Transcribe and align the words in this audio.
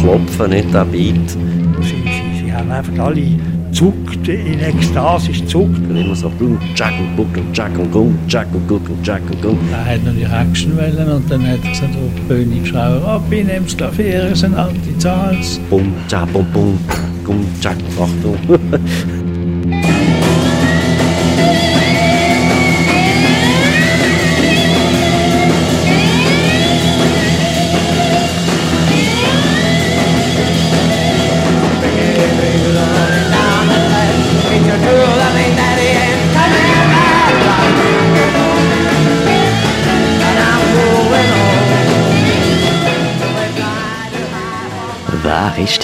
Klopfen, 0.00 0.50
nicht 0.50 0.72
der 0.72 0.84
Beat. 0.86 1.30
Sie, 1.30 1.86
sie, 1.86 2.44
sie 2.44 2.52
haben 2.52 2.70
einfach 2.70 2.98
alle 3.04 3.22
zuckt, 3.70 4.26
in 4.28 4.58
Ekstase 4.60 5.32
zuckt. 5.46 5.78
Und 5.88 5.96
immer 5.96 6.14
so 6.14 6.30
boom, 6.30 6.58
jack 6.74 6.94
und 6.98 7.16
guck 7.16 7.36
und 7.36 7.56
jack 7.56 7.78
und 7.78 7.92
guck, 7.92 8.10
jack 8.26 8.46
und 8.54 8.66
guck 8.66 8.88
und 8.88 9.06
jack 9.06 9.22
und 9.30 9.42
guck. 9.42 9.58
Er 9.70 9.84
hat 9.84 10.04
noch 10.04 10.14
die 10.14 10.22
Action 10.22 10.74
wollen 10.76 11.08
und 11.08 11.30
dann 11.30 11.46
hat 11.46 11.58
er 11.62 11.70
gesagt, 11.70 11.94
oh, 11.96 12.28
König, 12.28 12.68
schau 12.68 12.78
ab, 12.78 13.22
ich 13.30 13.44
nehme 13.44 13.66
das 13.66 13.76
Klavier, 13.76 14.30
es 14.32 14.40
sind 14.40 14.54
alte 14.54 14.98
Zahls. 14.98 15.60
Bum, 15.68 15.92
jack, 16.08 16.32
bum, 16.32 16.46
bum, 16.52 16.78
bum, 17.24 17.44
jack, 17.60 17.76
Achtung. 17.98 18.38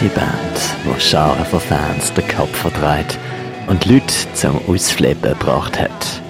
Die 0.06 0.14
Band, 0.14 0.30
die 0.84 1.00
Scharen 1.00 1.44
von 1.46 1.58
Fans 1.58 2.12
den 2.12 2.28
Kopf 2.28 2.56
verdreht 2.56 3.18
und 3.66 3.86
Leute 3.86 4.14
zum 4.34 4.60
Ausflippen 4.68 5.32
gebracht 5.32 5.80
hat? 5.80 6.22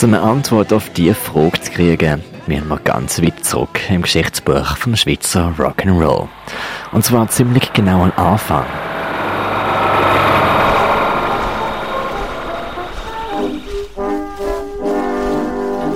Um 0.00 0.14
eine 0.14 0.22
Antwort 0.22 0.72
auf 0.72 0.88
diese 0.90 1.16
Frage 1.16 1.60
zu 1.60 1.72
kriegen, 1.72 2.22
müssen 2.46 2.68
wir 2.68 2.78
ganz 2.78 3.20
weit 3.20 3.44
zurück 3.44 3.80
im 3.90 4.02
Geschichtsbuch 4.02 4.76
vom 4.76 4.94
Schweizer 4.94 5.52
Rock'n'Roll. 5.58 6.28
Und 6.92 7.04
zwar 7.04 7.28
ziemlich 7.28 7.72
genau 7.72 8.04
am 8.04 8.12
Anfang. 8.14 8.66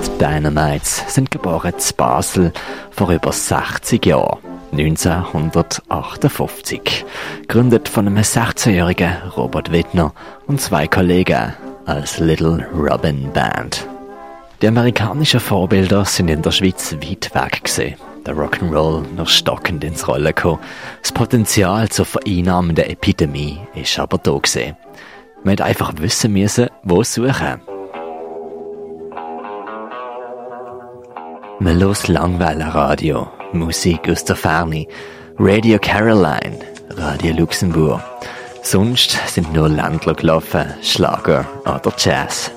Die 0.05 0.17
Dynamites 0.17 1.03
sind 1.07 1.31
geboren 1.31 1.79
zu 1.79 1.93
Basel 1.93 2.51
vor 2.91 3.11
über 3.11 3.31
60 3.31 4.05
Jahren. 4.05 4.52
1958. 4.73 7.05
Gründet 7.47 7.87
von 7.87 8.07
einem 8.07 8.23
16-jährigen 8.23 9.13
Robert 9.37 9.71
Wittner 9.71 10.11
und 10.47 10.59
zwei 10.59 10.87
Kollegen 10.87 11.53
als 11.85 12.17
Little 12.19 12.67
Robin 12.73 13.31
Band. 13.31 13.87
Die 14.61 14.67
amerikanischen 14.67 15.39
Vorbilder 15.39 16.03
sind 16.05 16.29
in 16.29 16.41
der 16.41 16.51
Schweiz 16.51 16.93
weit 16.93 17.33
weg 17.35 17.63
gesehen. 17.63 17.95
Der 18.25 18.35
Rock'n'Roll 18.35 19.03
noch 19.15 19.27
stockend 19.27 19.83
ins 19.83 20.07
Rollen 20.07 20.27
gekommen. 20.27 20.59
Das 21.01 21.11
Potenzial 21.11 21.89
zur 21.89 22.05
vereinnahmenden 22.05 22.85
Epidemie 22.85 23.59
ist 23.75 23.99
aber 23.99 24.17
da 24.17 24.37
gesehen. 24.37 24.77
Man 25.43 25.51
hätte 25.51 25.65
einfach 25.65 25.93
wissen 25.97 26.33
müssen, 26.33 26.69
wo 26.83 27.03
suchen. 27.03 27.61
Man 31.63 31.79
los 31.79 32.09
Langweiler-Radio, 32.09 33.25
Musik 33.53 34.09
aus 34.09 34.25
der 34.25 34.35
Ferne, 34.35 34.85
Radio 35.39 35.79
Caroline, 35.79 36.59
Radio 36.89 37.33
Luxemburg. 37.35 38.01
Sonst 38.61 39.17
sind 39.29 39.53
nur 39.53 39.69
Ländler 39.69 40.13
gelaufen, 40.13 40.73
Schlager 40.81 41.45
oder 41.63 41.93
Jazz. 41.97 42.51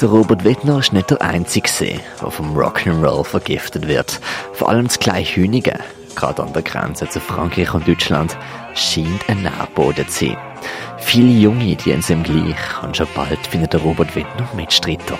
Der 0.00 0.08
Robert 0.08 0.44
Wittner 0.44 0.78
ist 0.78 0.92
nicht 0.92 1.10
der 1.10 1.20
Einzige, 1.20 1.68
der 2.22 2.30
vom 2.30 2.56
Rock'n'Roll 2.56 3.24
vergiftet 3.24 3.88
wird. 3.88 4.20
Vor 4.52 4.68
allem 4.68 4.86
das 4.86 5.00
Kleinhünige, 5.00 5.80
gerade 6.14 6.44
an 6.44 6.52
der 6.52 6.62
Grenze 6.62 7.08
zu 7.08 7.18
Frankreich 7.18 7.74
und 7.74 7.88
Deutschland, 7.88 8.36
scheint 8.74 9.28
ein 9.28 9.42
Nährboden 9.42 10.06
zu 10.06 10.26
sein. 10.26 10.36
Viele 10.98 11.40
Junge, 11.40 11.74
die 11.74 12.02
sind 12.02 12.22
gleich 12.22 12.82
und 12.84 12.96
schon 12.96 13.08
bald 13.16 13.44
findet 13.48 13.72
der 13.72 13.80
Robert 13.80 14.14
Wittner 14.14 14.48
Mitstreiter. 14.54 15.18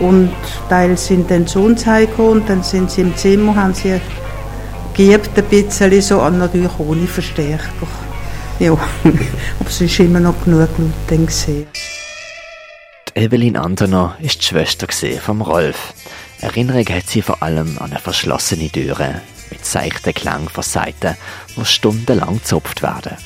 Und 0.00 0.30
teils 0.68 1.06
zu 1.06 1.60
uns 1.60 1.86
heimgekommen 1.86 2.42
und 2.42 2.48
dann 2.48 2.62
sind 2.62 2.90
sie 2.90 3.00
im 3.00 3.16
Zimmer, 3.16 3.56
haben 3.56 3.74
sie 3.74 4.00
geübt 4.94 5.36
ein 5.36 5.44
bisschen 5.44 6.02
so, 6.02 6.20
und 6.20 6.38
natürlich 6.38 6.78
ohne 6.78 7.06
Verstärker. 7.06 7.68
Ja, 8.60 8.72
aber 9.04 9.68
es 9.68 9.80
ist 9.80 10.00
immer 10.00 10.18
noch 10.18 10.34
genug 10.44 10.68
Leute 10.78 11.24
gesehen. 11.24 11.68
Die 13.08 13.20
Evelyn 13.20 13.56
Antoner 13.56 14.16
ist 14.20 14.40
die 14.40 14.46
Schwester 14.46 14.88
vom 15.20 15.42
Rolf. 15.42 15.94
Erinnerung 16.40 16.84
hat 16.88 17.06
sie 17.06 17.22
vor 17.22 17.40
allem 17.40 17.78
an 17.78 17.92
eine 17.92 18.00
verschlossene 18.00 18.68
Türe 18.68 19.20
mit 19.52 19.64
seichten 19.64 20.12
Klang 20.12 20.48
von 20.48 20.64
Seiten, 20.64 21.16
wo 21.54 21.62
stundenlang 21.62 22.38
gezupft 22.38 22.82
werden. 22.82 23.16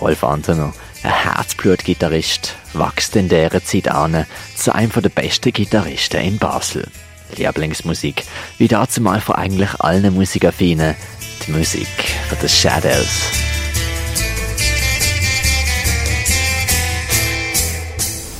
Rolf 0.00 0.24
Antoner 0.24 0.72
ein 1.02 1.34
Herzblutgitarrist, 1.34 2.54
wächst 2.74 3.16
in 3.16 3.28
dieser 3.28 3.62
Zeit 3.64 3.88
an 3.88 4.26
zu 4.56 4.74
einem 4.74 4.90
der 4.90 5.08
besten 5.08 5.52
Gitarristen 5.52 6.20
in 6.20 6.38
Basel. 6.38 6.86
Lieblingsmusik, 7.36 8.24
wie 8.58 8.68
dazu 8.68 9.00
mal 9.00 9.20
von 9.20 9.36
eigentlich 9.36 9.80
allen 9.80 10.14
Musikaffinen, 10.14 10.94
die 11.46 11.50
Musik 11.50 11.88
von 12.28 12.38
The 12.40 12.48
Shadows. 12.48 13.30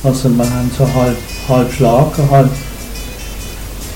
Also 0.03 0.29
wir 0.29 0.49
haben 0.49 0.71
so 0.77 0.93
halb, 0.93 1.17
halb 1.49 1.73
Schlager, 1.73 2.29
halb 2.31 2.51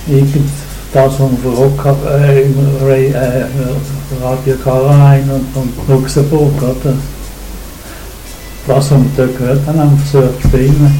irgend 0.07 0.49
das, 0.93 1.05
was 1.05 1.15
von 1.15 1.37
Rock, 1.45 1.85
äh, 2.05 2.41
äh, 2.41 3.45
Radio 4.21 4.55
Caroline 4.57 5.33
und, 5.33 5.55
und 5.55 5.87
Luxemburg, 5.87 6.61
oder? 6.61 6.93
Was 8.67 8.91
wir 8.91 9.05
dort 9.17 9.37
gehört 9.37 9.65
haben 9.67 9.97
versucht 9.97 10.41
zu 10.41 10.47
spielen. 10.47 10.99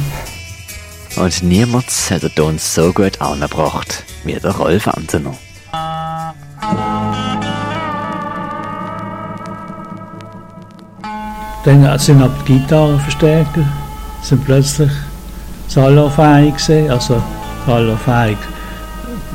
Und 1.15 1.43
niemand 1.43 1.85
hat 2.09 2.23
den 2.23 2.35
Ton 2.35 2.57
so 2.57 2.93
gut 2.93 3.19
angebracht 3.21 4.03
wie 4.23 4.33
der 4.33 4.51
Rolf 4.51 4.87
Antener. 4.87 5.33
Dann 11.63 11.99
sind 11.99 12.23
ab 12.23 12.31
die 12.47 12.53
Gitarrenverstärker 12.59 13.65
sind 14.23 14.43
plötzlich 14.45 14.91
salonfähig 15.67 16.55
gewesen, 16.55 16.89
also 16.89 17.21
salonfähig. 17.65 18.37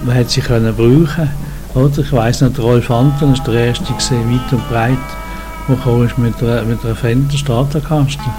Man 0.04 0.14
hätte 0.14 0.30
sie 0.30 0.40
können 0.40 0.74
brauchen, 0.74 1.30
oder? 1.74 1.98
Ich 1.98 2.12
weiss 2.12 2.40
noch, 2.40 2.52
der 2.52 2.64
Rolf 2.64 2.90
Anton 2.90 3.36
war 3.36 3.44
der 3.44 3.66
erste 3.66 3.84
gewesen, 3.84 4.30
weit 4.30 4.52
und 4.52 4.68
breit 4.68 4.98
der 5.68 5.76
kam 5.76 6.00
mit 6.00 6.18
mit 6.18 6.42
einer 6.42 6.94
Fender 6.94 7.36
Stratocaster. 7.36 8.34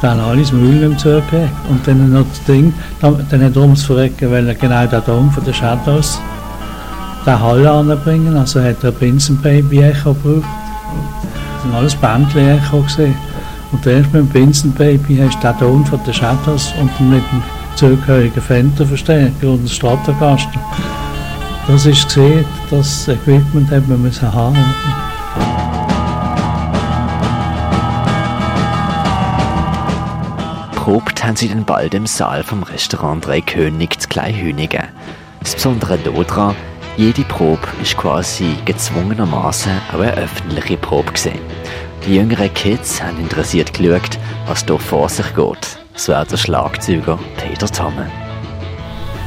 Dann 0.00 0.18
alles 0.18 0.52
Müll 0.52 0.82
im 0.82 0.98
zugegeben. 0.98 1.50
Und 1.68 1.86
dann 1.86 2.12
noch 2.12 2.24
das 2.28 2.42
Ding, 2.44 2.74
dann, 3.00 3.24
dann 3.30 3.44
hat 3.44 3.56
er 3.56 3.62
ums 3.62 3.84
Verrecken 3.84 4.30
weil 4.30 4.54
genau 4.54 4.86
den 4.86 5.04
Dom 5.04 5.30
von 5.30 5.44
den 5.44 5.54
Shadows 5.54 6.20
den 7.24 7.40
Hall 7.40 7.66
anbringen. 7.66 8.36
Also 8.36 8.60
hat 8.60 8.82
er 8.82 8.90
ein 8.90 9.00
Vincent 9.00 9.42
Baby 9.42 9.82
Echo 9.82 10.14
gebraucht. 10.14 10.48
Das 11.54 11.62
sind 11.62 11.74
alles 11.74 11.94
Bändchen 11.94 12.48
Echo 12.48 12.80
gesehen. 12.80 13.14
Und 13.70 13.86
erst 13.86 14.12
mit 14.12 14.22
dem 14.22 14.34
Vincent 14.34 14.76
Baby 14.76 15.18
hast 15.18 15.42
du 15.42 15.48
den 15.48 15.58
Ton 15.58 15.86
von 15.86 16.00
den 16.04 16.14
Shadows 16.14 16.72
und 16.80 17.10
mit 17.10 17.22
dem 17.32 17.42
zugehörigen 17.76 18.42
Fender 18.42 18.86
Verstärker 18.86 19.50
und 19.50 19.60
dem 19.60 19.68
Stratocaster. 19.68 20.60
Das 21.68 21.86
ist 21.86 22.06
gesehen, 22.06 22.44
das 22.70 23.08
Equipment 23.08 23.70
hat 23.70 23.86
man 23.88 24.10
haben. 24.32 24.56
Probt 30.82 31.22
haben 31.22 31.36
sie 31.36 31.48
dann 31.48 31.64
bald 31.64 31.94
im 31.94 32.06
Saal 32.06 32.42
vom 32.42 32.64
Restaurant 32.64 33.24
Drei 33.24 33.40
König 33.40 34.00
zu 34.00 34.08
Kleinhünigen. 34.08 34.82
Das 35.38 35.54
Besondere 35.54 35.96
daran, 35.96 36.56
jede 36.96 37.22
Probe 37.22 37.68
ist 37.80 37.96
quasi 37.96 38.56
gezwungenermaßen 38.64 39.70
auch 39.92 40.00
eine 40.00 40.12
öffentliche 40.14 40.76
Probe 40.76 41.12
gesehen. 41.12 41.38
Die 42.04 42.16
jüngeren 42.16 42.52
Kids 42.54 43.00
haben 43.00 43.20
interessiert 43.20 43.72
geschaut, 43.72 44.18
was 44.48 44.64
hier 44.64 44.76
vor 44.76 45.08
sich 45.08 45.32
geht. 45.36 45.78
So 45.94 46.16
auch 46.16 46.26
der 46.26 46.36
Schlagzeuger 46.36 47.16
Peter 47.36 47.68
Tomme. 47.68 48.10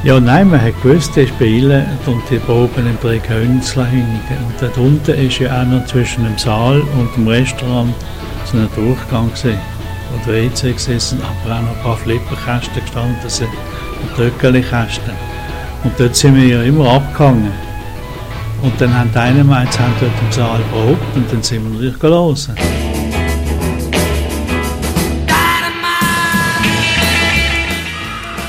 Ja, 0.04 0.20
nein, 0.20 0.50
man 0.50 0.60
hat 0.60 0.82
gewusst, 0.82 1.16
die 1.16 1.26
spielen 1.26 1.86
und 2.04 2.22
die 2.30 2.36
proben 2.36 2.86
in 2.86 2.98
drei 3.00 3.18
Königslehinigen. 3.18 4.44
Und 4.46 4.60
dort 4.60 4.76
unten 4.76 5.14
ist 5.14 5.38
ja 5.38 5.62
auch 5.62 5.64
noch 5.64 5.86
zwischen 5.86 6.24
dem 6.24 6.36
Saal 6.36 6.82
und 6.98 7.16
dem 7.16 7.26
Restaurant 7.26 7.94
so 8.44 8.58
ein 8.58 8.68
Durchgang 8.76 9.30
gesehen 10.24 10.46
und 10.46 10.52
WC 10.52 10.72
gesessen, 10.72 11.20
aber 11.22 11.56
auch 11.56 11.62
noch 11.62 11.76
ein 11.76 11.82
paar 11.82 11.96
Flipperkästen 11.96 12.82
gestanden 12.82 13.28
sind 13.28 13.48
und 14.02 14.16
Töckeli-Kästen. 14.16 15.14
Und 15.84 15.92
dort 15.98 16.16
sind 16.16 16.36
wir 16.36 16.46
ja 16.46 16.62
immer 16.62 16.90
abgehangen. 16.90 17.52
Und 18.62 18.80
dann 18.80 18.98
haben 18.98 19.12
Dynamites 19.12 19.78
haben 19.78 19.94
dort 20.00 20.12
im 20.20 20.32
Saal 20.32 20.60
probt 20.72 21.16
und 21.16 21.30
dann 21.32 21.42
sind 21.42 21.62
wir 21.64 21.70
natürlich 21.70 21.98
gelesen. 21.98 22.54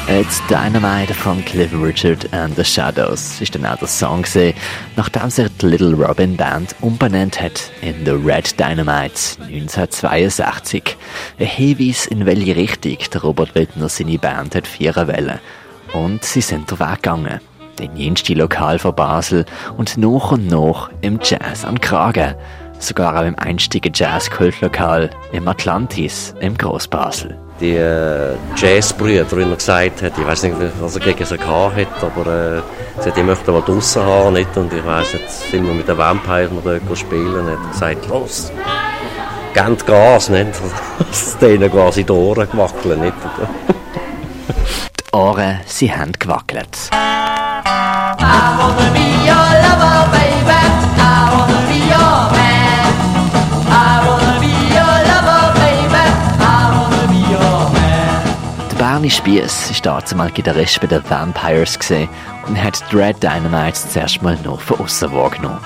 It's 0.09 0.41
Dynamite 0.47 1.13
von 1.13 1.43
Cliff 1.43 1.73
Richard 1.73 2.33
and 2.33 2.55
the 2.55 2.63
Shadows 2.63 3.41
ist 3.41 3.53
dann 3.53 3.65
auch 3.65 3.75
der 3.75 3.89
Song 3.89 4.21
gewesen, 4.21 4.53
nachdem 4.95 5.29
sich 5.29 5.49
die 5.57 5.65
Little 5.65 5.95
Robin 5.95 6.37
Band 6.37 6.73
umbenannt 6.79 7.41
hat 7.41 7.69
in 7.81 8.05
The 8.05 8.11
Red 8.11 8.57
Dynamite 8.57 9.19
1962. 9.41 10.95
Ein 11.37 11.45
Hinweis, 11.45 12.05
in 12.05 12.25
welche 12.25 12.55
Richtung 12.55 12.97
der 13.13 13.21
Robert 13.21 13.53
Wittner 13.53 13.89
seine 13.89 14.17
Band 14.17 14.55
hat 14.55 14.65
führen 14.65 15.09
wollen. 15.09 15.39
Und 15.91 16.23
sie 16.23 16.41
sind 16.41 16.71
der 16.71 16.79
Weg 16.79 17.03
gegangen. 17.03 17.41
Den 17.77 17.97
jenste 17.97 18.33
Lokal 18.33 18.79
von 18.79 18.95
Basel 18.95 19.45
und 19.75 19.97
nach 19.97 20.31
und 20.31 20.47
nach 20.47 20.89
im 21.01 21.19
Jazz 21.21 21.65
an 21.65 21.81
Kragen. 21.81 22.33
Sogar 22.79 23.19
auch 23.19 23.25
im 23.25 23.37
einstigen 23.37 23.91
Jazz-Kultlokal 23.93 25.09
im 25.33 25.49
Atlantis 25.49 26.33
im 26.39 26.57
Großbasel 26.57 27.37
die 27.59 27.75
äh, 27.75 28.35
Jazzbrüder, 28.55 29.25
wie 29.35 29.41
er 29.41 29.55
gesagt 29.55 30.01
hat, 30.01 30.17
ich 30.17 30.27
weiß 30.27 30.43
nicht, 30.43 30.55
was 30.79 30.95
er 30.95 31.01
gegen 31.01 31.25
sie 31.25 31.37
gehabt 31.37 31.75
hat, 31.75 32.03
aber 32.03 32.57
äh, 32.57 32.61
sie 33.01 33.09
hat, 33.09 33.17
ich 33.17 33.23
möchte 33.23 33.51
mal 33.51 33.61
draussen 33.61 34.03
haben, 34.03 34.33
nicht? 34.33 34.55
Und 34.55 34.71
ich 34.73 34.85
weiss, 34.85 35.13
jetzt 35.13 35.51
sind 35.51 35.65
wir 35.65 35.73
mit 35.73 35.87
den 35.87 35.97
Vampires 35.97 36.51
noch 36.51 36.63
dort 36.63 36.97
spielen, 36.97 37.33
und 37.33 37.51
hat 37.51 37.71
gesagt, 37.71 38.07
los, 38.07 38.51
gebt 39.53 39.85
Gas, 39.85 40.29
nicht? 40.29 40.51
Das 40.99 41.27
ist 41.27 41.41
denen 41.41 41.71
quasi 41.71 42.03
die 42.03 42.11
Ohren 42.11 42.49
gewackelt, 42.49 42.99
nicht? 42.99 43.13
die 44.99 45.15
Ohren, 45.15 45.59
sie 45.65 45.91
haben 45.91 46.11
gewackelt. 46.13 46.89
Bernie 59.07 59.39
Spiess 59.39 59.85
war 59.85 60.01
damals 60.01 60.33
Gitarrist 60.33 60.81
bei 60.81 60.87
den 60.87 61.01
Vampires 61.09 61.79
und 62.45 62.61
hat 62.61 62.83
Dread 62.91 63.23
Dynamite 63.23 63.87
zuerst 63.89 64.21
mal 64.21 64.37
noch 64.43 64.59
von 64.59 64.81
außen 64.81 65.13
wahrgenommen. 65.13 65.59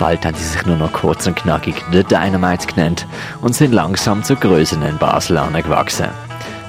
Bald 0.00 0.26
haben 0.26 0.34
sie 0.34 0.42
sich 0.42 0.66
nur 0.66 0.74
noch 0.74 0.92
kurz 0.92 1.24
und 1.28 1.36
knackig 1.36 1.76
The 1.92 2.02
Dynamite 2.02 2.66
genannt 2.66 3.06
und 3.42 3.54
sind 3.54 3.72
langsam 3.72 4.24
zu 4.24 4.34
Größen 4.34 4.82
in 4.82 4.98
Basel 4.98 5.38
angewachsen. 5.38 6.08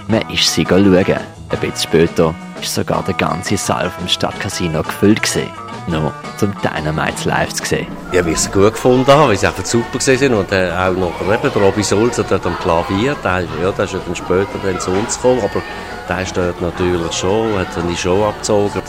Man 0.07 0.30
ist 0.30 0.54
sie 0.54 0.63
schauen. 0.69 0.86
Ein 0.86 1.60
bisschen 1.60 1.75
später 1.75 2.36
ist 2.62 2.75
sogar 2.75 3.01
der 3.01 3.16
ganze 3.16 3.58
Saal 3.58 3.90
vom 3.90 4.08
Stadtcasino 4.08 4.84
gefüllt 4.84 5.24
gewesen 5.24 5.50
noch 5.88 6.12
zum 6.38 6.51
Dynamite 6.63 7.30
live 7.30 7.54
zu 7.54 7.63
sehen. 7.63 7.88
Ja, 8.12 8.25
wie 8.25 8.31
ich 8.31 8.38
es 8.38 8.51
gut 8.51 8.74
gefunden 8.74 9.08
habe, 9.08 9.30
weil 9.30 9.38
sie 9.38 9.46
einfach 9.46 9.66
super 9.66 10.00
sind 10.00 10.34
und 10.34 10.51
äh, 10.51 10.72
auch 10.72 10.94
noch 10.94 11.22
eben, 11.22 11.54
der 11.54 11.62
Robby 11.62 11.84
Sulzer 11.84 12.24
dort 12.24 12.46
am 12.46 12.58
Klavier, 12.58 13.16
der, 13.24 13.42
ja, 13.62 13.72
der 13.72 13.86
ist 13.86 13.94
ja 13.94 14.00
dann 14.04 14.16
später 14.16 14.48
dann 14.63 14.80
zu 14.80 14.92
uns 14.92 15.16
gekommen, 15.16 15.42
aber 15.44 15.62
der 16.10 16.25
dort 16.34 16.62
natürlich 16.62 17.13
schon, 17.13 17.57
hat 17.57 17.68
dann 17.75 17.88
die 17.88 17.98
Show 17.98 18.25
abgezogen. 18.25 18.81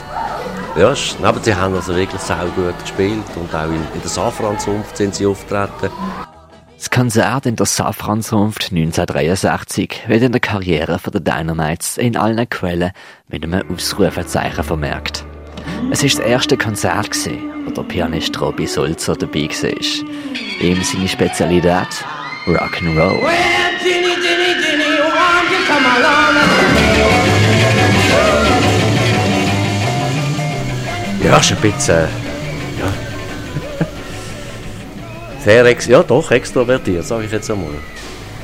Ja, 0.77 0.95
aber 1.23 1.41
sie 1.43 1.55
haben 1.55 1.75
also 1.75 1.97
wirklich 1.97 2.21
sehr 2.21 2.45
gut 2.55 2.79
gespielt 2.81 3.25
und 3.37 3.55
auch 3.55 3.65
in, 3.65 3.77
in 3.95 4.01
der 4.03 4.11
Safranzunft 4.11 4.97
sind 4.97 5.15
sie 5.15 5.27
auftreten. 5.27 5.91
Das 6.77 6.91
Konzert 6.91 7.47
in 7.47 7.57
der 7.57 7.65
Safranzunft 7.65 8.71
1963 8.71 10.03
wird 10.09 10.23
in 10.23 10.33
der 10.33 10.41
Karriere 10.43 10.99
von 10.99 11.13
der 11.13 11.23
Dynamites 11.23 11.97
in 11.97 12.19
allen 12.19 12.49
Quellen 12.51 12.93
mit 13.29 13.43
einem 13.43 13.63
Ausrufezeichen 13.73 14.63
vermerkt. 14.63 15.25
Es 15.91 16.03
war 16.03 16.11
das 16.11 16.19
erste 16.19 16.59
Konzert, 16.59 17.09
wo 17.65 17.71
der 17.71 17.83
Pianist 17.83 18.39
Robbie 18.39 18.67
Sulzer 18.67 19.17
dabei 19.17 19.49
war. 19.49 20.61
Ihm 20.61 20.83
seine 20.83 21.09
Spezialität 21.09 22.05
Rock'n'Roll. 22.47 23.23
Well, 23.23 23.33
Ginny, 23.83 24.15
Ginny, 24.17 24.55
Ginny, 24.63 25.01
won't 25.01 25.51
you 25.51 25.67
come 25.67 25.87
along? 25.87 26.66
Ja, 31.27 31.39
ist 31.39 31.51
ein 31.51 31.57
bisschen. 31.61 32.07
Ja. 32.79 32.93
Sehr 35.45 35.65
ex 35.65 35.87
ja, 35.87 36.05
doch, 36.05 36.31
extrovertiert, 36.31 37.05
sage 37.05 37.25
ich 37.25 37.33
jetzt 37.33 37.51
einmal. 37.51 37.73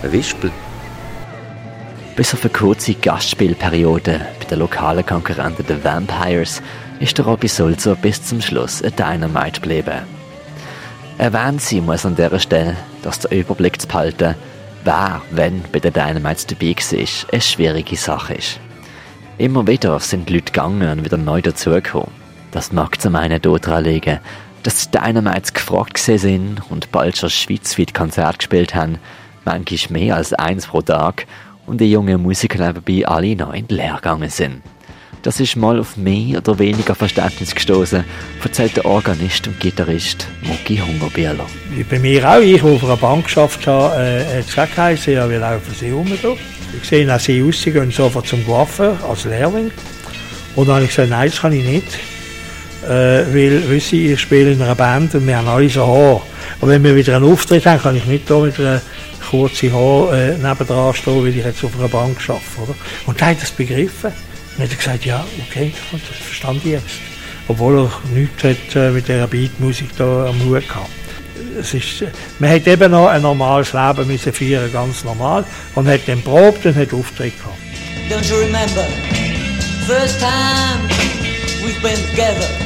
Ein 0.02 0.10
Wispel. 0.10 0.50
Bis 2.16 2.34
auf 2.34 2.42
eine 2.42 2.50
kurze 2.50 2.94
Gastspielperiode 2.94 4.26
bei 4.40 4.46
den 4.46 4.58
lokalen 4.58 5.06
Konkurrenten 5.06 5.64
der 5.68 5.84
Vampires 5.84 6.60
ist 6.98 7.16
der 7.16 7.24
Robbie 7.24 7.46
Sulzer 7.46 7.94
bis 7.94 8.24
zum 8.24 8.40
Schluss 8.40 8.82
ein 8.82 8.96
Dynamite 8.96 9.60
geblieben. 9.60 10.00
Erwähnt 11.18 11.62
sie 11.62 11.80
muss 11.80 12.04
an 12.04 12.16
dieser 12.16 12.40
Stelle, 12.40 12.76
dass 13.02 13.20
der 13.20 13.30
Überblick 13.30 13.80
zu 13.80 13.86
behalten, 13.86 14.34
wer, 14.82 15.22
wenn 15.30 15.62
bei 15.70 15.78
den 15.78 15.92
Dynamites 15.92 16.48
dabei 16.48 16.74
war, 16.74 16.98
eine 17.30 17.40
schwierige 17.40 17.96
Sache 17.96 18.34
ist. 18.34 18.58
Immer 19.38 19.68
wieder 19.68 20.00
sind 20.00 20.28
die 20.28 20.34
Leute 20.34 20.46
gegangen 20.46 20.98
und 20.98 21.04
wieder 21.04 21.16
neu 21.16 21.40
dazugekommen. 21.40 22.21
Das 22.52 22.70
mag 22.70 23.00
zum 23.00 23.16
einen 23.16 23.40
daran 23.40 23.82
liegen, 23.82 24.20
dass 24.62 24.90
die 24.90 24.98
Dynamites 24.98 25.54
gefragt 25.54 25.96
sind 25.98 26.60
und 26.70 26.92
bald 26.92 27.16
schon 27.16 27.30
schweizweit 27.30 27.94
Konzerte 27.94 28.38
gespielt 28.38 28.74
haben, 28.74 28.98
manchmal 29.46 30.00
mehr 30.00 30.16
als 30.16 30.34
eins 30.34 30.66
pro 30.66 30.82
Tag 30.82 31.26
und 31.66 31.80
die 31.80 31.90
jungen 31.90 32.22
Musiker 32.22 32.64
nebenbei 32.64 33.08
alle 33.08 33.34
noch 33.36 33.54
in 33.54 33.66
die 33.66 33.74
Lehre 33.74 33.96
gegangen 33.96 34.28
sind. 34.28 34.62
Das 35.22 35.40
ist 35.40 35.56
mal 35.56 35.80
auf 35.80 35.96
mehr 35.96 36.38
oder 36.38 36.58
weniger 36.58 36.94
Verständnis 36.94 37.54
gestoßen, 37.54 38.04
erzählt 38.42 38.76
der 38.76 38.84
Organist 38.84 39.46
und 39.46 39.58
Gitarrist 39.58 40.26
Mucki 40.42 40.76
Hungerbieler. 40.76 41.46
Bei 41.88 41.98
mir 42.00 42.28
auch, 42.28 42.40
ich, 42.40 42.60
der 42.60 42.70
auf 42.70 42.84
einer 42.84 42.96
Bank 42.96 43.24
geschafft 43.24 43.66
habe, 43.66 43.94
äh, 43.94 44.40
hat 44.40 44.48
es 44.48 44.58
auch 44.58 44.68
geheißen, 44.74 45.14
ja, 45.14 45.30
wir 45.30 45.38
laufen 45.38 45.74
sie 45.78 45.92
um. 45.92 46.06
Ich 46.12 46.88
sehe 46.88 47.14
auch 47.14 47.20
sie 47.20 47.42
aus, 47.42 47.62
sie 47.62 47.70
gehen 47.70 47.90
sofort 47.90 48.26
zum 48.26 48.44
Coiffeur 48.44 48.98
als 49.08 49.24
Lehrling. 49.24 49.70
Und 50.56 50.66
dann 50.66 50.76
habe 50.76 50.84
ich 50.84 50.90
gesagt, 50.90 51.10
nein, 51.10 51.30
das 51.30 51.40
kann 51.40 51.52
ich 51.52 51.64
nicht. 51.64 52.11
Äh, 52.84 53.32
weil, 53.32 53.70
wissen 53.70 54.12
ich 54.12 54.20
spiele 54.20 54.52
in 54.52 54.62
einer 54.62 54.74
Band 54.74 55.14
und 55.14 55.26
wir 55.26 55.36
haben 55.36 55.48
alle 55.48 55.68
so 55.68 55.86
Haar. 55.86 56.22
Und 56.60 56.68
wenn 56.68 56.82
wir 56.82 56.96
wieder 56.96 57.16
einen 57.16 57.32
Auftritt 57.32 57.64
haben, 57.66 57.80
kann 57.80 57.96
ich 57.96 58.04
nicht 58.06 58.28
da 58.28 58.38
mit 58.38 58.58
einer 58.58 58.80
kurzen 59.30 59.72
Haar 59.72 60.12
äh, 60.12 60.36
nebendran 60.36 60.92
stehen, 60.94 61.22
weil 61.22 61.28
ich 61.28 61.44
jetzt 61.44 61.62
auf 61.64 61.78
einer 61.78 61.88
Bank 61.88 62.18
arbeite. 62.28 62.42
Oder? 62.60 62.74
Und 63.06 63.20
er 63.20 63.28
hat 63.28 63.42
das 63.42 63.52
begriffen. 63.52 64.12
Und 64.56 64.64
hat 64.64 64.76
gesagt, 64.76 65.04
ja, 65.04 65.24
okay, 65.48 65.72
das 65.92 66.00
verstand 66.26 66.60
ich 66.64 66.72
jetzt. 66.72 67.00
Obwohl 67.48 67.78
er 67.78 67.90
nichts 68.14 68.44
hat, 68.44 68.76
äh, 68.76 68.90
mit 68.90 69.08
dieser 69.08 69.26
Beatmusik 69.26 69.96
da 69.96 70.26
am 70.26 70.44
Hut 70.44 70.68
gehabt. 70.68 70.90
Es 71.58 71.74
ist, 71.74 72.04
man 72.38 72.50
hat 72.50 72.66
eben 72.66 72.90
noch 72.90 73.08
ein 73.08 73.22
normales 73.22 73.72
Leben 73.72 74.06
müssen 74.06 74.32
führen, 74.32 74.72
ganz 74.72 75.04
normal. 75.04 75.44
Und 75.74 75.86
hat 75.88 76.00
dann 76.06 76.22
probt 76.22 76.66
und 76.66 76.76
hat 76.76 76.92
Auftritt 76.92 77.34
gehabt. 77.38 77.58
Don't 78.10 78.28
you 78.28 78.36
remember, 78.36 78.84
first 79.86 80.18
time 80.18 80.88
we've 81.64 81.80
been 81.80 81.96
together. 82.10 82.61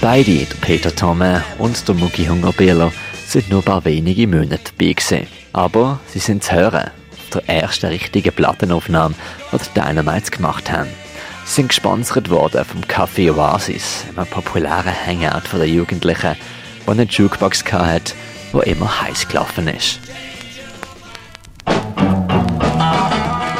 Beide, 0.00 0.46
der 0.46 0.56
Peter 0.60 0.94
Thomme 0.94 1.44
und 1.58 1.86
der 1.88 1.94
Mugi 1.94 2.26
Hungerbieler, 2.26 2.92
sind 3.26 3.50
nur 3.50 3.60
ein 3.60 3.64
paar 3.64 3.84
wenige 3.84 4.26
Monate 4.28 4.72
dabei. 4.78 5.26
Aber 5.52 5.98
sie 6.06 6.20
sind 6.20 6.44
zu 6.44 6.52
hören 6.52 6.90
der 7.34 7.48
ersten 7.48 7.86
richtigen 7.86 8.32
Plattenaufnahme, 8.32 9.14
die 9.52 9.58
die 9.58 9.80
Dynamites 9.80 10.30
gemacht 10.30 10.70
haben. 10.70 10.88
Sie 11.44 11.56
sind 11.56 11.68
gesponsert 11.68 12.30
worden 12.30 12.64
vom 12.64 12.80
Café 12.82 13.30
Oasis, 13.34 14.04
einem 14.16 14.26
populären 14.26 14.94
Hangout 15.06 15.48
der 15.52 15.68
Jugendlichen, 15.68 16.36
der 16.86 16.92
eine 16.92 17.02
Jukebox 17.02 17.64
hatte, 17.70 18.14
die 18.52 18.70
immer 18.70 19.02
heiß 19.02 19.28
gelaufen 19.28 19.68
ist. 19.68 20.00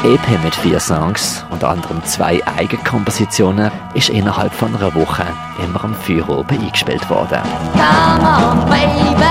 EP 0.03 0.43
mit 0.43 0.55
vier 0.55 0.79
Songs, 0.79 1.43
unter 1.49 1.69
anderem 1.69 2.01
zwei 2.05 2.41
Eigenkompositionen, 2.57 3.69
ist 3.93 4.09
innerhalb 4.09 4.53
von 4.53 4.73
einer 4.73 4.93
Woche 4.95 5.25
immer 5.61 5.83
am 5.83 5.93
Feuer 5.93 6.29
oben 6.29 6.57
eingespielt 6.57 7.09
worden. 7.09 7.41
Come 7.73 8.25
on, 8.25 8.65
baby, 8.69 9.25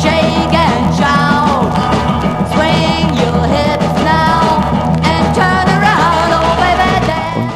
shake 0.00 0.54
and 0.54 0.96
shout. 0.96 1.38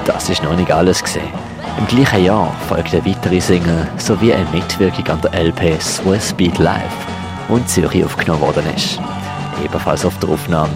Das 0.05 0.29
ist 0.29 0.45
noch 0.45 0.55
nicht 0.55 0.71
alles 0.71 1.03
gesehen. 1.03 1.29
Im 1.79 1.87
gleichen 1.89 2.25
Jahr 2.25 2.55
folgte 2.69 3.05
weitere 3.05 3.41
Single 3.41 3.89
sowie 3.97 4.33
eine 4.33 4.49
Mitwirkung 4.51 5.09
an 5.09 5.21
der 5.21 5.35
LP 5.35 5.83
Swiss 5.83 6.33
Beat 6.33 6.59
Live, 6.59 6.81
die 7.49 7.55
in 7.55 7.67
Zürich 7.67 8.05
aufgenommen 8.05 8.43
worden 8.43 8.65
ist. 8.77 9.01
Ebenfalls 9.65 10.05
auf 10.05 10.17
der 10.21 10.29
Aufnahme 10.29 10.71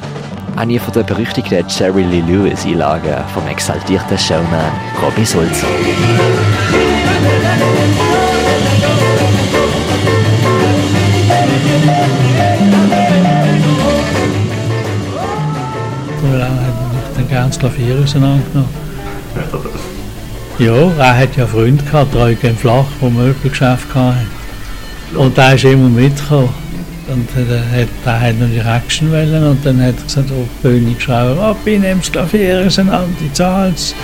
eine 0.56 0.80
von 0.80 0.92
der 0.94 1.02
berüchtigten 1.02 1.64
Jerry 1.68 2.02
Lee 2.02 2.22
Lewis 2.22 2.64
Einlagen 2.64 3.22
vom 3.34 3.46
exaltierten 3.46 4.18
Showman 4.18 4.72
Robbie 5.02 5.24
Sulzer. 5.24 5.66
Wie 16.22 16.36
lange 16.36 16.60
hat 16.60 16.74
man 16.74 17.14
dann 17.16 17.28
ganz 17.30 17.58
Klavier 17.58 17.98
auseinandergenommen? 18.02 18.86
Ja, 20.58 20.90
er 20.98 21.18
hat 21.18 21.36
ja 21.36 21.46
Freunde 21.46 21.84
gehabt, 21.84 22.16
Eugen 22.16 22.56
Flach, 22.56 22.86
der 23.02 23.10
Möbelgeschäft 23.10 23.94
hatte. 23.94 24.16
Und 25.14 25.36
der 25.36 25.54
ist 25.54 25.64
immer 25.64 25.88
mitgekommen. 25.90 26.65
Und 27.08 27.28
der 27.36 27.60
hat, 27.70 27.88
der 28.04 28.20
hat 28.20 28.38
natürlich 28.38 28.64
Action 28.64 29.12
wollen 29.12 29.44
und 29.44 29.64
dann 29.64 29.80
hat 29.80 29.94
er 29.96 30.04
gesagt, 30.04 30.30
oh, 30.32 30.46
König 30.62 31.00
schau 31.00 31.40
ab, 31.40 31.56
ich 31.64 31.78
nehme 31.78 32.00
das 32.00 32.10
Klavier 32.10 32.64
auseinander, 32.66 33.08
die 33.20 33.32
zahlt's. 33.32 33.94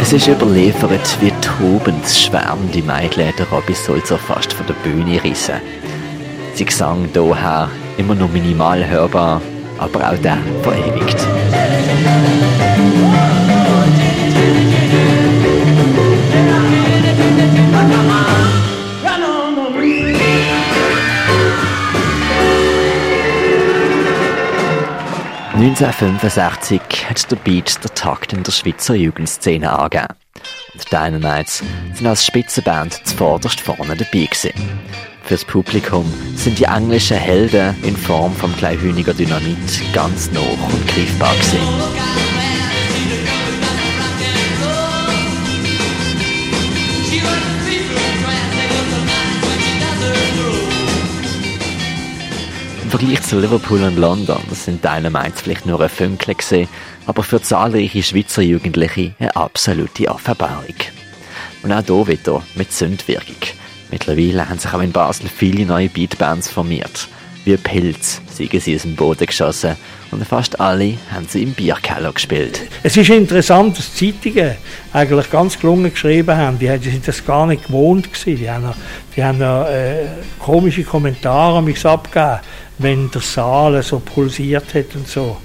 Es 0.00 0.12
ist 0.12 0.28
überliefert, 0.28 1.16
wie 1.20 1.32
tobend 1.40 2.06
schwärmende 2.06 2.82
Mädchen 2.82 3.32
der 3.38 3.48
Robby 3.50 3.74
Sulzer 3.74 4.18
fast 4.18 4.52
von 4.52 4.66
der 4.66 4.74
Bühne 4.74 5.22
rissen. 5.24 5.54
Sie 6.54 6.66
sang 6.68 7.08
daher 7.12 7.70
immer 7.96 8.14
nur 8.14 8.28
minimal 8.28 8.86
hörbar, 8.86 9.40
aber 9.78 10.10
auch 10.10 10.18
der 10.18 10.38
verewigt. 10.62 11.26
«1965 25.56 27.08
hat 27.08 27.30
der 27.30 27.36
Beat 27.36 27.82
der 27.82 27.94
Takt 27.94 28.32
in 28.32 28.42
der 28.42 28.52
Schweizer 28.52 28.94
Jugendszene 28.94 29.70
angegeben. 29.72 30.08
Und 30.74 30.92
Dynamites 30.92 31.62
sind 31.94 32.06
als 32.06 32.26
Spitzenband 32.26 33.00
zuvorderst 33.06 33.60
vorne 33.60 33.96
dabei 33.96 34.26
gewesen. 34.26 34.52
Fürs 35.26 35.44
Publikum 35.44 36.04
sind 36.36 36.58
die 36.58 36.64
englischen 36.64 37.16
Helden 37.16 37.74
in 37.82 37.96
Form 37.96 38.34
vom 38.34 38.54
Kleinhühniger 38.56 39.14
Dynamit 39.14 39.56
ganz 39.94 40.30
nah 40.30 40.40
und 40.40 40.86
greifbar 40.86 41.34
gewesen. 41.36 41.58
Im 52.82 52.90
Vergleich 52.90 53.22
zu 53.22 53.40
Liverpool 53.40 53.82
und 53.82 53.96
London 53.96 54.42
sind 54.52 54.84
Dynamites 54.84 55.40
vielleicht 55.40 55.64
nur 55.64 55.80
ein 55.80 55.88
Fünkle 55.88 56.36
aber 57.06 57.22
für 57.22 57.40
zahlreiche 57.40 58.02
Schweizer 58.02 58.42
Jugendliche 58.42 59.14
eine 59.18 59.34
absolute 59.34 60.06
Offenbarung. 60.08 60.74
Und 61.62 61.72
auch 61.72 61.82
hier 61.82 62.06
wieder 62.08 62.42
mit 62.56 62.70
Zündwirkung. 62.70 63.63
Mittlerweile 63.90 64.48
haben 64.48 64.58
sich 64.58 64.72
auch 64.72 64.80
in 64.80 64.92
Basel 64.92 65.28
viele 65.28 65.64
neue 65.64 65.88
Beatbands 65.88 66.48
formiert. 66.50 67.08
Wie 67.44 67.56
Pilz 67.58 68.22
sind 68.30 68.50
sie 68.62 68.74
aus 68.74 68.82
dem 68.82 68.96
Boden 68.96 69.26
geschossen 69.26 69.76
und 70.10 70.26
fast 70.26 70.58
alle 70.60 70.94
haben 71.12 71.26
sie 71.28 71.42
im 71.42 71.52
Bierkeller 71.52 72.12
gespielt. 72.12 72.62
Es 72.82 72.96
ist 72.96 73.10
interessant, 73.10 73.76
dass 73.76 73.92
die 73.94 74.18
Zeitungen 74.18 74.52
eigentlich 74.92 75.30
ganz 75.30 75.58
gelungen 75.58 75.92
geschrieben 75.92 76.36
haben. 76.36 76.58
Die 76.58 76.68
sind 76.78 77.06
das 77.06 77.24
gar 77.24 77.46
nicht 77.46 77.66
gewohnt 77.66 78.10
gewesen. 78.12 78.38
Die 78.38 78.50
haben, 78.50 78.72
die 79.14 79.22
haben 79.22 79.40
äh, 79.42 80.06
komische 80.38 80.84
Kommentare 80.84 81.62
mich 81.62 81.84
abgegeben, 81.84 82.40
wenn 82.78 83.10
der 83.10 83.20
Saal 83.20 83.82
so 83.82 83.98
pulsiert 83.98 84.72
hat 84.72 84.94
und 84.94 85.06
so. 85.06 85.36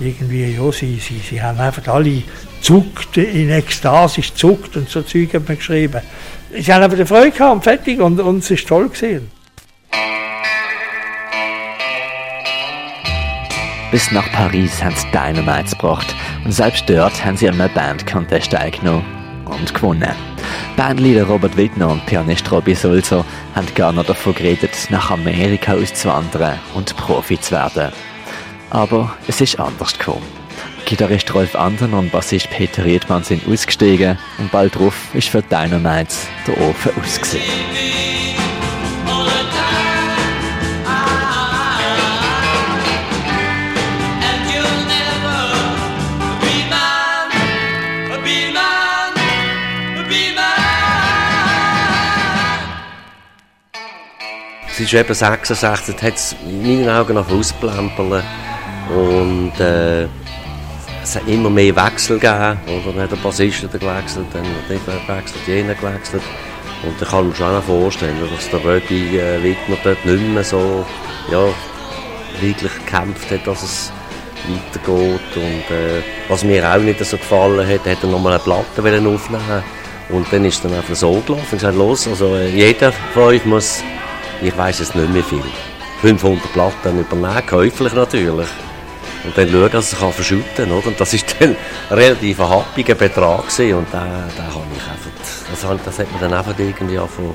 Irgendwie, 0.00 0.56
ja, 0.56 0.72
sie, 0.72 0.98
sie, 0.98 1.20
sie 1.20 1.40
haben 1.40 1.60
einfach 1.60 1.86
alle 1.86 2.24
zuckt, 2.60 3.16
in 3.16 3.50
Ekstase 3.50 4.22
zuckt 4.34 4.76
und 4.76 4.88
so 4.88 5.02
Zeug 5.02 5.34
hat 5.34 5.46
man 5.46 5.56
geschrieben. 5.56 6.00
Sie 6.56 6.72
haben 6.72 6.84
aber 6.84 6.94
die 6.94 7.04
Freude 7.04 7.32
gehabt 7.32 7.52
und 7.52 7.64
fertig 7.64 8.00
und, 8.00 8.20
und 8.20 8.38
es 8.38 8.50
ist 8.50 8.68
toll 8.68 8.88
gewesen. 8.88 9.30
Bis 13.90 14.10
nach 14.12 14.30
Paris 14.32 14.82
haben 14.82 14.94
sie 14.94 15.10
Dynamites 15.10 15.72
gebracht 15.72 16.14
und 16.44 16.52
selbst 16.52 16.88
dort 16.88 17.24
haben 17.24 17.36
sie 17.36 17.48
an 17.48 17.60
einem 17.60 17.72
Bandcontest 17.74 18.52
teilgenommen 18.52 19.04
und 19.46 19.74
gewonnen. 19.74 20.14
Bandleader 20.76 21.24
Robert 21.24 21.56
Wittner 21.56 21.88
und 21.90 22.06
Pianist 22.06 22.50
Robbie 22.50 22.74
Sulzer 22.74 23.24
haben 23.54 23.66
gar 23.74 23.92
noch 23.92 24.06
davon 24.06 24.34
geredet, 24.34 24.72
nach 24.90 25.10
Amerika 25.10 25.74
auszuwandern 25.74 26.58
und 26.74 26.96
Profi 26.96 27.40
zu 27.40 27.52
werden. 27.52 27.92
Aber 28.70 29.16
es 29.26 29.40
ist 29.40 29.58
anders 29.58 29.96
gekommen. 29.96 30.43
Gitarrist 30.84 31.32
Rolf 31.34 31.56
Anton 31.56 31.94
und 31.94 32.12
Bassist 32.12 32.50
Peter 32.50 32.84
Riedmann 32.84 33.24
sind 33.24 33.48
ausgestiegen 33.48 34.18
und 34.38 34.52
bald 34.52 34.74
darauf 34.74 34.94
ist 35.14 35.28
für 35.28 35.42
Dynamites 35.42 36.26
der 36.46 36.60
Ofen 36.60 36.92
ausgesehen. 37.02 37.42
Es 54.76 54.80
ist 54.80 54.92
eben 54.92 55.14
66, 55.14 56.02
hat 56.02 56.14
es 56.14 56.34
in 56.44 56.62
meinen 56.62 56.88
Augen 56.88 57.14
noch 57.14 57.30
ausplempeln. 57.30 58.24
Und 58.90 59.52
äh, 59.60 60.08
es 61.04 61.16
hat 61.16 61.28
immer 61.28 61.50
mehr 61.50 61.76
Wechsel 61.76 62.18
gegeben. 62.18 62.58
Oder? 62.66 62.92
Dann 62.92 63.02
hat 63.02 63.12
der 63.12 63.16
Bassist 63.16 63.60
gewechselt, 63.60 64.26
dann 64.32 64.42
hat 64.42 64.68
der 64.68 64.78
gewechselt, 64.78 65.46
jener 65.46 65.74
gewechselt. 65.74 66.22
Und 66.82 67.00
da 67.00 67.06
kann 67.06 67.28
man 67.28 67.34
sich 67.34 67.44
auch 67.44 67.62
vorstellen, 67.62 68.16
dass 68.34 68.50
der 68.50 68.64
Rödi 68.64 69.18
äh, 69.18 69.42
Wittner 69.42 69.76
dort 69.84 70.04
nicht 70.04 70.22
mehr 70.22 70.44
so 70.44 70.84
ja, 71.30 71.46
wirklich 72.40 72.72
gekämpft 72.86 73.30
hat, 73.30 73.46
dass 73.46 73.62
es 73.62 73.92
weitergeht. 74.48 75.36
Und 75.36 75.76
äh, 75.76 76.02
was 76.28 76.42
mir 76.42 76.68
auch 76.68 76.78
nicht 76.78 77.04
so 77.04 77.16
gefallen 77.16 77.66
hat, 77.66 77.86
hat 77.86 78.02
er 78.02 78.08
nochmal 78.08 78.34
eine 78.34 78.42
Platte 78.42 78.82
aufnehmen 78.82 79.62
Und 80.08 80.26
dann 80.30 80.44
ist 80.44 80.64
dann 80.64 80.74
einfach 80.74 80.94
so 80.94 81.22
gelaufen. 81.26 81.58
Gesagt, 81.58 81.76
los, 81.76 82.08
also 82.08 82.34
äh, 82.34 82.48
jeder 82.48 82.92
von 82.92 83.24
euch 83.24 83.44
muss, 83.44 83.82
ich 84.42 84.56
weiß 84.56 84.80
es 84.80 84.94
nicht 84.94 85.12
mehr 85.12 85.24
viel, 85.24 85.42
500 86.00 86.52
Platten 86.52 87.00
übernehmen, 87.00 87.46
käuflich 87.46 87.92
natürlich. 87.92 88.48
Und 89.24 89.36
dann 89.38 89.48
schauen, 89.50 89.70
dass 89.70 89.92
er 89.92 89.98
sich 89.98 90.14
verschütten 90.14 90.44
kann. 90.56 90.70
Oder? 90.72 90.86
Und 90.88 91.00
das 91.00 91.12
war 91.14 91.20
dann 91.40 91.50
ein 91.90 91.96
relativ 91.98 92.38
happiger 92.38 92.94
Betrag. 92.94 93.44
Und 93.44 93.58
den, 93.58 93.58
den 93.58 94.00
habe 94.02 94.66
ich 94.76 94.82
einfach, 94.82 95.50
das, 95.50 95.64
hat- 95.64 95.80
das 95.86 95.98
hat 95.98 96.12
mir 96.12 96.18
dann 96.20 96.34
einfach 96.34 96.54
irgendwie 96.58 96.98
angefangen, 96.98 97.34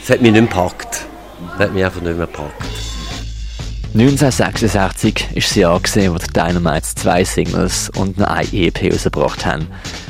das 0.00 0.10
hat 0.10 0.22
mich 0.22 0.32
nicht 0.32 0.40
mehr 0.40 0.48
gepackt. 0.50 1.06
Das 1.58 1.66
hat 1.66 1.74
mich 1.74 1.84
einfach 1.84 2.00
nicht 2.00 2.16
mehr 2.16 2.26
gepackt. 2.26 2.62
1966 3.94 5.28
war 5.30 5.34
das 5.34 5.54
Jahr, 5.54 5.80
gewesen, 5.80 6.12
wo 6.14 6.18
die 6.18 6.32
Dynamites 6.32 6.94
zwei 6.96 7.24
Singles 7.24 7.90
und 7.96 8.20
eine 8.22 8.46
EP 8.52 8.92
rausgebracht 8.92 9.46
haben. 9.46 9.68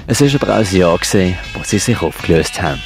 Es 0.09 0.21
war 0.21 0.29
aber 0.43 0.55
auch 0.55 0.59
das 0.61 0.73
Jahr, 0.73 0.99
gewesen, 0.99 1.37
wo 1.55 1.63
sie 1.63 1.79
sich 1.79 2.01
aufgelöst 2.03 2.61
haben. 2.61 2.81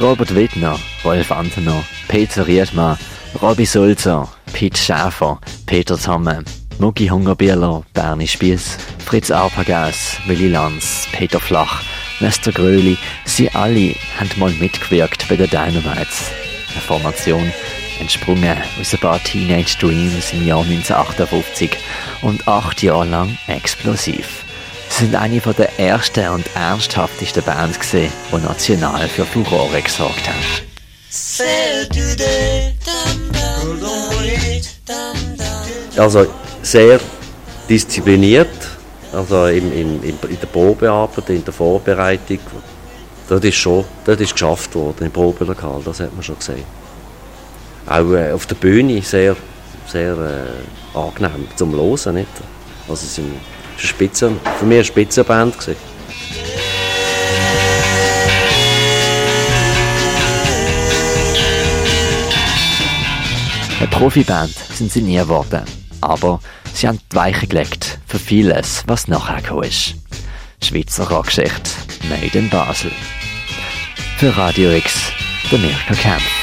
Robert 0.00 0.34
Wittner, 0.34 0.78
Rolf 1.04 1.30
Antenor, 1.30 1.84
Peter 2.08 2.46
Riedmann, 2.46 2.98
Robbie 3.42 3.66
Sulzer, 3.66 4.28
Pete 4.52 4.78
Schäfer, 4.80 5.38
Peter 5.66 5.98
Tomme, 5.98 6.42
Mugi 6.80 7.08
Hungerbieler, 7.08 7.82
Bernie 7.92 8.26
Spiess, 8.26 8.78
Fritz 9.04 9.30
Arpagas, 9.30 10.16
Willi 10.26 10.48
Lanz, 10.48 11.06
Peter 11.12 11.38
Flach, 11.38 11.82
Nestor 12.20 12.54
Gröli, 12.54 12.96
sie 13.26 13.50
alle 13.50 13.94
haben 14.18 14.30
mal 14.38 14.50
mitgewirkt 14.52 15.28
bei 15.28 15.36
den 15.36 15.50
Dynamites. 15.50 16.30
Eine 16.72 16.80
Formation, 16.80 17.52
entsprungen 18.00 18.56
aus 18.80 18.94
ein 18.94 19.00
paar 19.00 19.22
Teenage 19.22 19.76
Dreams 19.78 20.32
im 20.32 20.46
Jahr 20.46 20.62
1958 20.62 21.70
und 22.22 22.48
acht 22.48 22.82
Jahre 22.82 23.04
lang 23.04 23.36
explosiv. 23.46 24.46
Sie 24.88 25.04
sind 25.04 25.14
eine 25.16 25.42
von 25.42 25.54
der 25.56 25.78
ersten 25.78 26.30
und 26.30 26.46
ernsthaftesten 26.56 27.44
Bands 27.44 27.78
gewesen, 27.78 28.10
die 28.32 28.36
national 28.36 29.06
für 29.06 29.26
Furore 29.26 29.82
gesorgt 29.82 30.26
haben. 30.30 30.38
Also 35.98 36.26
sehr 36.62 37.00
diszipliniert, 37.68 38.48
also 39.12 39.46
im, 39.46 39.72
im, 39.72 40.02
im, 40.02 40.18
in 40.28 40.40
der 40.40 40.46
Probearbeit, 40.46 41.30
in 41.30 41.44
der 41.44 41.52
Vorbereitung. 41.52 42.38
Dort 43.28 43.44
ist 43.44 43.56
schon, 43.56 43.84
dort 44.04 44.20
ist 44.20 44.32
geschafft 44.32 44.74
worden 44.74 45.06
im 45.06 45.12
Probelokal, 45.12 45.80
das 45.84 46.00
hat 46.00 46.12
man 46.12 46.22
schon 46.22 46.38
gesehen. 46.38 46.64
Auch 47.86 48.12
äh, 48.12 48.32
auf 48.32 48.46
der 48.46 48.56
Bühne 48.56 49.00
sehr, 49.02 49.36
sehr 49.86 50.16
äh, 50.16 50.98
angenehm 50.98 51.46
zum 51.56 51.72
Hören, 51.72 52.14
nicht? 52.14 52.28
Also 52.88 53.04
es 53.06 53.18
ist 53.18 53.18
eine 53.18 53.30
für 54.58 54.66
mich 54.66 54.76
eine 54.76 54.84
Spitzenband 54.84 55.58
gewesen. 55.58 55.76
Eine 63.78 63.88
Profiband 63.88 64.54
sind 64.74 64.92
sie 64.92 65.00
nie 65.00 65.16
geworden, 65.16 65.62
aber 66.00 66.40
sie 66.74 66.88
haben 66.88 67.00
die 67.12 67.16
Weichen 67.16 67.48
gelegt 67.48 67.98
für 68.06 68.18
vieles, 68.18 68.84
was 68.86 69.08
nachher 69.08 69.40
gekommen 69.40 69.64
ist. 69.64 69.94
Schweizer 70.62 71.08
Rockgeschichte, 71.08 71.70
made 72.08 72.38
in 72.38 72.50
Basel. 72.50 72.92
Für 74.18 74.36
Radio 74.36 74.70
X, 74.72 75.12
der 75.50 75.58
Mirko 75.58 75.94
Kempf. 75.94 76.39